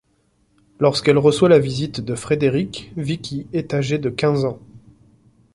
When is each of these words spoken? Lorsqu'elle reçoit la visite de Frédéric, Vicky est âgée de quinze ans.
Lorsqu'elle 0.79 1.19
reçoit 1.19 1.47
la 1.47 1.59
visite 1.59 2.01
de 2.01 2.15
Frédéric, 2.15 2.91
Vicky 2.97 3.45
est 3.53 3.75
âgée 3.75 3.99
de 3.99 4.09
quinze 4.09 4.45
ans. 4.45 4.57